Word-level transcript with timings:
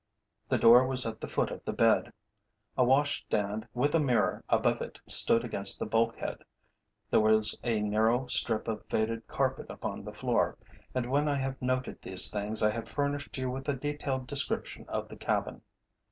The 0.49 0.57
door 0.57 0.87
was 0.87 1.05
at 1.05 1.21
the 1.21 1.27
foot 1.27 1.51
of 1.51 1.63
the 1.63 1.73
bed; 1.73 2.11
a 2.75 2.83
wash 2.83 3.23
hand 3.29 3.29
stand 3.29 3.67
with 3.75 3.93
a 3.93 3.99
mirror 3.99 4.43
above 4.49 4.81
it 4.81 4.99
stood 5.07 5.45
against 5.45 5.77
the 5.77 5.85
bulkhead, 5.85 6.39
there 7.11 7.19
was 7.19 7.55
a 7.63 7.81
narrow 7.83 8.25
strip 8.25 8.67
of 8.67 8.83
faded 8.87 9.27
carpet 9.27 9.67
upon 9.69 10.03
the 10.03 10.11
floor, 10.11 10.57
and 10.95 11.11
when 11.11 11.27
I 11.27 11.35
have 11.35 11.61
noted 11.61 12.01
these 12.01 12.31
things 12.31 12.63
I 12.63 12.71
have 12.71 12.89
furnished 12.89 13.37
you 13.37 13.51
with 13.51 13.69
a 13.69 13.75
detailed 13.75 14.25
description 14.25 14.85
of 14.87 15.07
the 15.07 15.17
cabin. 15.17 15.61